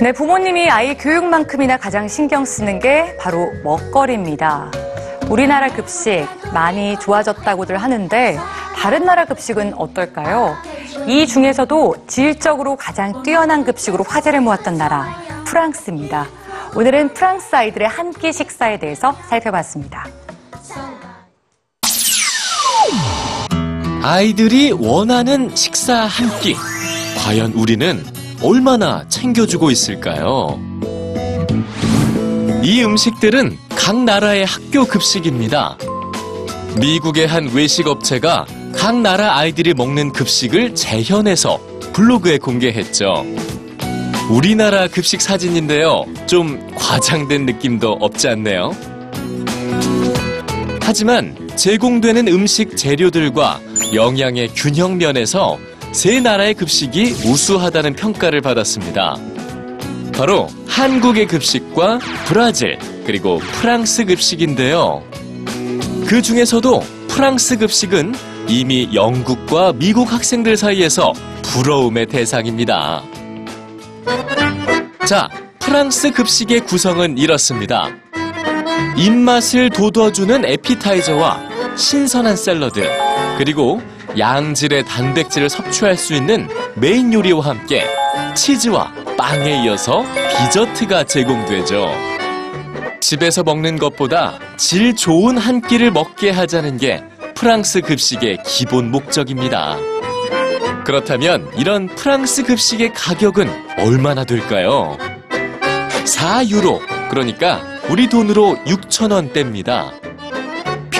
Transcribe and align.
네, 0.00 0.12
부모님이 0.12 0.70
아이 0.70 0.96
교육만큼이나 0.96 1.76
가장 1.76 2.08
신경 2.08 2.44
쓰는 2.46 2.78
게 2.78 3.16
바로 3.18 3.52
먹거리입니다. 3.62 4.70
우리나라 5.28 5.68
급식 5.68 6.26
많이 6.54 6.98
좋아졌다고들 6.98 7.76
하는데 7.76 8.38
다른 8.76 9.04
나라 9.04 9.26
급식은 9.26 9.74
어떨까요? 9.74 10.56
이 11.06 11.26
중에서도 11.26 12.06
질적으로 12.06 12.76
가장 12.76 13.22
뛰어난 13.22 13.62
급식으로 13.64 14.04
화제를 14.04 14.40
모았던 14.40 14.78
나라 14.78 15.14
프랑스입니다. 15.44 16.26
오늘은 16.74 17.12
프랑스 17.14 17.54
아이들의 17.54 17.86
한 17.86 18.12
끼 18.12 18.32
식사에 18.32 18.78
대해서 18.78 19.14
살펴봤습니다. 19.28 20.06
아이들이 24.02 24.72
원하는 24.72 25.54
식사 25.54 25.94
한 26.04 26.28
끼. 26.40 26.56
과연 27.18 27.52
우리는 27.52 28.02
얼마나 28.42 29.06
챙겨주고 29.08 29.70
있을까요? 29.70 30.58
이 32.62 32.82
음식들은 32.82 33.58
각 33.68 34.02
나라의 34.02 34.46
학교 34.46 34.86
급식입니다. 34.86 35.76
미국의 36.80 37.26
한 37.26 37.50
외식 37.52 37.86
업체가 37.86 38.46
각 38.74 38.98
나라 38.98 39.36
아이들이 39.36 39.74
먹는 39.74 40.12
급식을 40.12 40.74
재현해서 40.74 41.60
블로그에 41.92 42.38
공개했죠. 42.38 43.26
우리나라 44.30 44.88
급식 44.88 45.20
사진인데요. 45.20 46.06
좀 46.26 46.66
과장된 46.76 47.44
느낌도 47.44 47.98
없지 48.00 48.28
않네요. 48.28 48.70
하지만 50.80 51.36
제공되는 51.56 52.28
음식 52.28 52.76
재료들과 52.76 53.60
영양의 53.92 54.50
균형 54.54 54.96
면에서 54.96 55.58
세 55.92 56.20
나라의 56.20 56.54
급식이 56.54 57.16
우수하다는 57.26 57.94
평가를 57.94 58.40
받았습니다. 58.40 59.16
바로 60.14 60.48
한국의 60.66 61.26
급식과 61.26 61.98
브라질 62.26 62.78
그리고 63.04 63.38
프랑스 63.38 64.04
급식인데요. 64.04 65.02
그 66.06 66.22
중에서도 66.22 66.80
프랑스 67.08 67.58
급식은 67.58 68.14
이미 68.48 68.88
영국과 68.94 69.72
미국 69.72 70.12
학생들 70.12 70.56
사이에서 70.56 71.12
부러움의 71.42 72.06
대상입니다. 72.06 73.02
자, 75.06 75.28
프랑스 75.58 76.12
급식의 76.12 76.60
구성은 76.66 77.18
이렇습니다. 77.18 77.88
입맛을 78.96 79.70
돋워주는 79.70 80.44
에피타이저와 80.44 81.76
신선한 81.76 82.36
샐러드, 82.36 82.88
그리고 83.38 83.80
양질의 84.18 84.84
단백질을 84.84 85.48
섭취할 85.48 85.96
수 85.96 86.14
있는 86.14 86.48
메인 86.74 87.12
요리와 87.12 87.44
함께 87.44 87.84
치즈와 88.34 88.92
빵에 89.16 89.64
이어서 89.64 90.04
디저트가 90.38 91.04
제공되죠. 91.04 91.90
집에서 93.00 93.42
먹는 93.42 93.78
것보다 93.78 94.38
질 94.56 94.94
좋은 94.94 95.38
한 95.38 95.60
끼를 95.60 95.90
먹게 95.90 96.30
하자는 96.30 96.76
게 96.78 97.02
프랑스 97.34 97.80
급식의 97.80 98.42
기본 98.44 98.90
목적입니다. 98.90 99.76
그렇다면 100.84 101.50
이런 101.56 101.86
프랑스 101.86 102.42
급식의 102.42 102.92
가격은 102.94 103.48
얼마나 103.78 104.24
될까요? 104.24 104.98
4유로, 106.04 106.80
그러니까 107.08 107.62
우리 107.88 108.08
돈으로 108.08 108.56
6천원대입니다. 108.66 109.99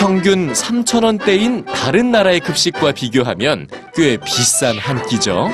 평균 0.01 0.51
3천원대인 0.51 1.67
다른 1.67 2.11
나라의 2.11 2.41
급식과 2.41 2.93
비교하면 2.93 3.69
꽤 3.95 4.17
비싼 4.17 4.79
한 4.79 5.07
끼죠. 5.07 5.51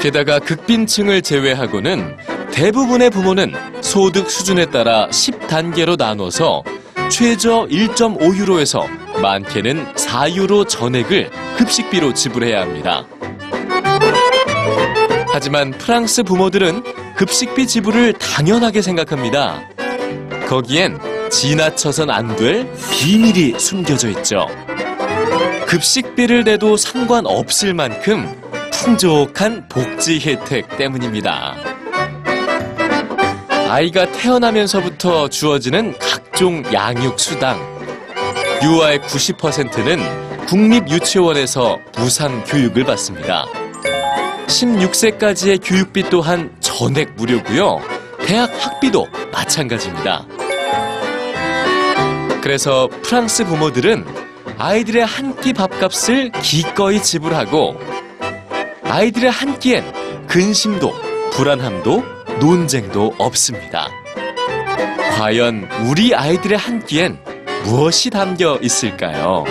게다가 0.00 0.38
극빈층을 0.38 1.20
제외하고는 1.20 2.16
대부분의 2.50 3.10
부모는 3.10 3.52
소득 3.82 4.30
수준에 4.30 4.64
따라 4.64 5.08
10단계로 5.08 5.98
나눠서 5.98 6.62
최저 7.10 7.66
1.5유로에서 7.66 8.86
많게는 9.20 9.92
4유로 9.92 10.66
전액을 10.66 11.30
급식비로 11.58 12.14
지불해야 12.14 12.62
합니다. 12.62 13.04
하지만 15.34 15.70
프랑스 15.72 16.22
부모들은 16.22 17.14
급식비 17.14 17.66
지불을 17.66 18.14
당연하게 18.14 18.80
생각합니다. 18.80 19.68
거기엔 20.48 21.11
지나쳐선 21.32 22.10
안 22.10 22.36
될 22.36 22.70
비밀이 22.90 23.58
숨겨져 23.58 24.10
있죠. 24.10 24.46
급식비를 25.66 26.44
내도 26.44 26.76
상관없을 26.76 27.72
만큼 27.74 28.28
풍족한 28.70 29.68
복지 29.68 30.20
혜택 30.20 30.76
때문입니다. 30.76 31.56
아이가 33.68 34.10
태어나면서부터 34.12 35.28
주어지는 35.28 35.98
각종 35.98 36.62
양육 36.72 37.18
수당. 37.18 37.58
유아의 38.62 38.98
90%는 39.00 40.46
국립유치원에서 40.46 41.78
무상 41.96 42.44
교육을 42.44 42.84
받습니다. 42.84 43.46
16세까지의 44.46 45.60
교육비 45.64 46.10
또한 46.10 46.54
전액 46.60 47.14
무료고요. 47.14 47.80
대학 48.26 48.50
학비도 48.54 49.06
마찬가지입니다. 49.32 50.26
그래서 52.42 52.88
프랑스 53.02 53.44
부모들은 53.44 54.04
아이들의 54.58 55.04
한 55.04 55.32
끼 55.42 55.52
밥값을 55.52 56.30
기꺼이 56.42 57.02
지불하고 57.02 57.76
아이들의 58.84 59.30
한 59.30 59.58
끼엔 59.58 60.26
근심도 60.28 60.92
불안함도 61.32 62.04
논쟁도 62.40 63.14
없습니다. 63.18 63.88
과연 65.16 65.68
우리 65.88 66.14
아이들의 66.14 66.56
한 66.58 66.84
끼엔 66.86 67.18
무엇이 67.64 68.10
담겨 68.10 68.58
있을까요? 68.62 69.44